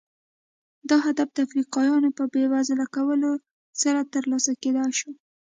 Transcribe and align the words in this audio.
دا 0.89 0.97
هدف 1.07 1.29
د 1.33 1.37
افریقایانو 1.47 2.09
په 2.17 2.23
بېوزله 2.33 2.85
کولو 2.95 3.31
سره 3.81 4.09
ترلاسه 4.13 4.51
کېدای 4.63 4.91
شو. 4.99 5.11